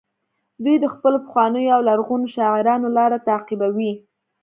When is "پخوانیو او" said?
1.25-1.81